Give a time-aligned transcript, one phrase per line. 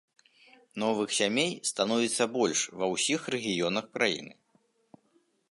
[0.83, 4.33] Новых сямей становіцца больш ва ўсіх рэгіёнах краіны.